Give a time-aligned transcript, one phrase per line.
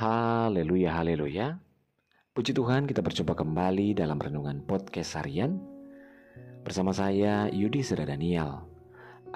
[0.00, 1.60] Haleluya, haleluya.
[2.32, 5.60] Puji Tuhan kita berjumpa kembali dalam Renungan Podcast Harian.
[6.64, 8.64] Bersama saya Yudi Sera Daniel.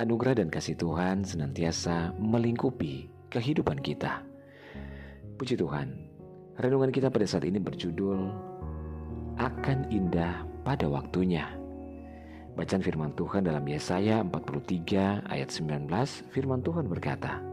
[0.01, 4.25] Anugerah dan kasih Tuhan senantiasa melingkupi kehidupan kita.
[5.37, 6.01] Puji Tuhan
[6.57, 8.25] Renungan kita pada saat ini berjudul
[9.37, 11.45] Akan indah pada waktunya.
[12.57, 15.93] Bacaan firman Tuhan dalam Yesaya 43 ayat 19
[16.33, 17.45] Firman Tuhan berkata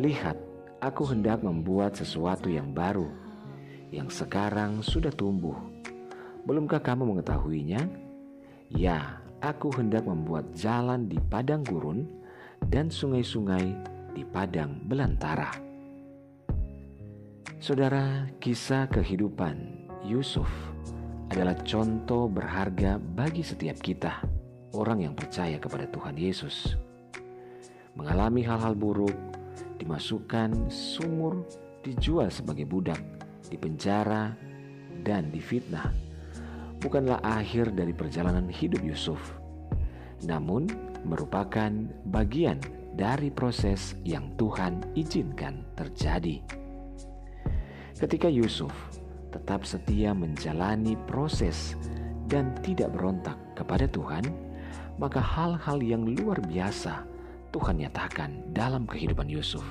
[0.00, 0.53] Lihat
[0.84, 3.08] Aku hendak membuat sesuatu yang baru,
[3.88, 5.56] yang sekarang sudah tumbuh.
[6.44, 7.88] Belumkah kamu mengetahuinya?
[8.68, 12.04] Ya, aku hendak membuat jalan di padang gurun
[12.68, 13.64] dan sungai-sungai
[14.12, 15.56] di padang belantara.
[17.64, 20.52] Saudara, kisah kehidupan Yusuf
[21.32, 24.20] adalah contoh berharga bagi setiap kita,
[24.76, 26.76] orang yang percaya kepada Tuhan Yesus.
[27.96, 29.16] Mengalami hal-hal buruk,
[29.78, 31.44] dimasukkan sumur,
[31.82, 33.00] dijual sebagai budak,
[33.50, 34.34] dipenjara,
[35.04, 35.92] dan difitnah.
[36.80, 39.20] Bukanlah akhir dari perjalanan hidup Yusuf,
[40.24, 40.68] namun
[41.04, 41.72] merupakan
[42.12, 42.60] bagian
[42.94, 46.40] dari proses yang Tuhan izinkan terjadi.
[47.98, 48.72] Ketika Yusuf
[49.34, 51.74] tetap setia menjalani proses
[52.30, 54.24] dan tidak berontak kepada Tuhan,
[55.00, 57.13] maka hal-hal yang luar biasa
[57.54, 59.62] Tuhan nyatakan dalam kehidupan Yusuf.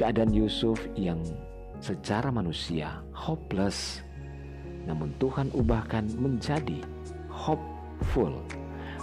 [0.00, 1.20] Keadaan Yusuf yang
[1.76, 4.00] secara manusia hopeless,
[4.88, 6.80] namun Tuhan ubahkan menjadi
[7.28, 8.32] hopeful.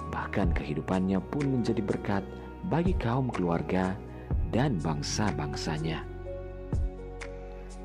[0.10, 2.26] Bahkan kehidupannya pun menjadi berkat
[2.66, 3.94] bagi kaum keluarga
[4.50, 6.02] dan bangsa-bangsanya.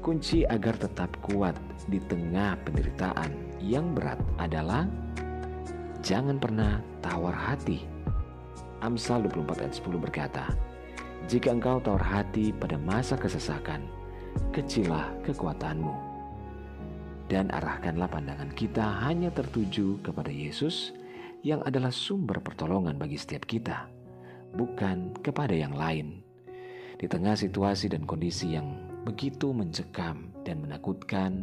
[0.01, 1.53] Kunci agar tetap kuat
[1.93, 4.89] di tengah penderitaan yang berat adalah
[6.01, 7.94] jangan pernah tawar hati
[8.85, 10.45] Amsal 24 ayat 10 berkata,
[11.25, 13.89] Jika engkau tawar hati pada masa kesesakan,
[14.53, 16.13] kecilah kekuatanmu.
[17.33, 20.93] Dan arahkanlah pandangan kita hanya tertuju kepada Yesus
[21.41, 23.89] yang adalah sumber pertolongan bagi setiap kita,
[24.53, 26.21] bukan kepada yang lain.
[27.01, 28.69] Di tengah situasi dan kondisi yang
[29.09, 31.41] begitu mencekam dan menakutkan,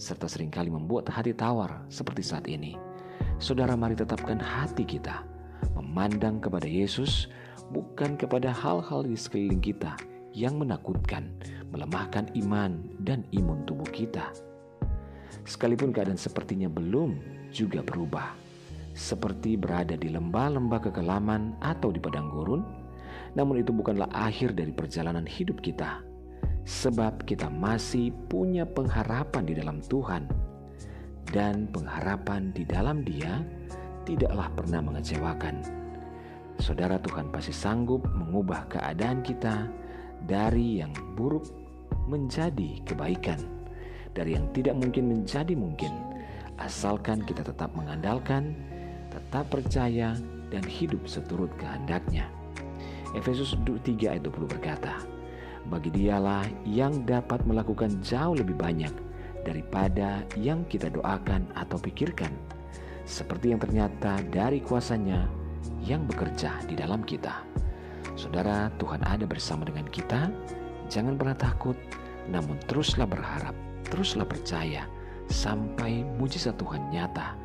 [0.00, 2.80] serta sering kali membuat hati tawar seperti saat ini,
[3.36, 5.36] saudara mari tetapkan hati kita
[5.74, 7.26] memandang kepada Yesus,
[7.74, 9.92] bukan kepada hal-hal di sekeliling kita
[10.32, 11.28] yang menakutkan,
[11.74, 14.30] melemahkan iman dan imun tubuh kita.
[15.48, 18.36] Sekalipun keadaan sepertinya belum juga berubah,
[18.92, 22.62] seperti berada di lembah-lembah kekelaman atau di padang gurun,
[23.32, 26.04] namun itu bukanlah akhir dari perjalanan hidup kita,
[26.68, 30.28] sebab kita masih punya pengharapan di dalam Tuhan,
[31.32, 33.40] dan pengharapan di dalam Dia
[34.08, 35.60] tidaklah pernah mengecewakan.
[36.56, 39.68] Saudara Tuhan pasti sanggup mengubah keadaan kita
[40.24, 41.44] dari yang buruk
[42.08, 43.36] menjadi kebaikan,
[44.16, 45.92] dari yang tidak mungkin menjadi mungkin,
[46.56, 48.56] asalkan kita tetap mengandalkan,
[49.12, 50.16] tetap percaya,
[50.48, 52.24] dan hidup seturut kehendaknya.
[53.12, 55.04] Efesus 3 ayat 20 berkata,
[55.68, 58.92] Bagi dialah yang dapat melakukan jauh lebih banyak
[59.44, 62.32] daripada yang kita doakan atau pikirkan
[63.08, 65.24] seperti yang ternyata dari kuasanya
[65.80, 67.40] yang bekerja di dalam kita.
[68.20, 70.28] Saudara, Tuhan ada bersama dengan kita.
[70.92, 71.76] Jangan pernah takut,
[72.28, 73.56] namun teruslah berharap,
[73.88, 74.84] teruslah percaya
[75.32, 77.36] sampai mujizat Tuhan nyata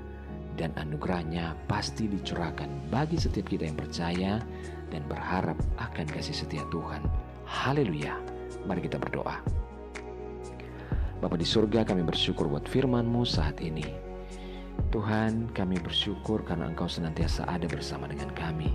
[0.59, 4.31] dan anugerahnya pasti dicurahkan bagi setiap kita yang percaya
[4.91, 7.01] dan berharap akan kasih setia Tuhan.
[7.47, 8.19] Haleluya.
[8.63, 9.41] Mari kita berdoa.
[11.19, 14.12] Bapa di surga kami bersyukur buat firman-Mu saat ini.
[14.93, 18.69] Tuhan, kami bersyukur karena Engkau senantiasa ada bersama dengan kami,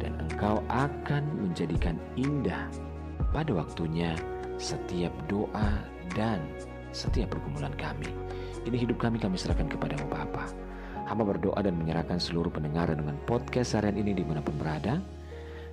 [0.00, 2.64] dan Engkau akan menjadikan indah
[3.28, 4.16] pada waktunya
[4.56, 5.84] setiap doa
[6.16, 6.40] dan
[6.96, 8.08] setiap pergumulan kami.
[8.64, 10.48] Ini hidup kami kami serahkan kepada Bapa.
[11.04, 14.96] Hamba berdoa dan menyerahkan seluruh pendengar dengan podcast harian ini di mana pun berada,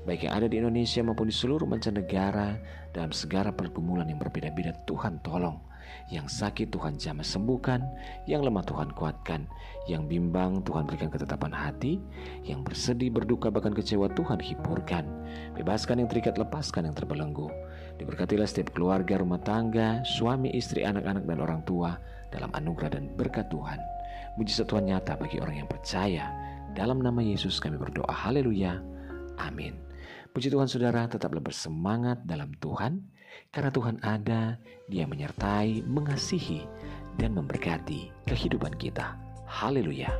[0.04, 2.60] baik yang ada di Indonesia maupun di seluruh mancanegara
[2.92, 4.76] dalam segala pergumulan yang berbeda-beda.
[4.84, 5.67] Tuhan tolong
[6.08, 7.84] yang sakit Tuhan jamah sembuhkan,
[8.28, 9.48] yang lemah Tuhan kuatkan,
[9.88, 12.00] yang bimbang Tuhan berikan ketetapan hati,
[12.44, 15.06] yang bersedih, berduka, bahkan kecewa Tuhan hiburkan.
[15.56, 17.48] Bebaskan yang terikat, lepaskan yang terbelenggu.
[17.98, 21.98] Diberkatilah setiap keluarga, rumah tangga, suami, istri, anak-anak, dan orang tua
[22.30, 23.80] dalam anugerah dan berkat Tuhan.
[24.38, 26.30] Mujizat Tuhan nyata bagi orang yang percaya.
[26.78, 28.14] Dalam nama Yesus kami berdoa.
[28.14, 28.78] Haleluya.
[29.42, 29.87] Amin.
[30.32, 33.02] Puji Tuhan saudara tetaplah bersemangat dalam Tuhan
[33.52, 34.58] karena Tuhan ada,
[34.88, 36.64] Dia menyertai, mengasihi,
[37.18, 39.18] dan memberkati kehidupan kita.
[39.48, 40.12] Haleluya!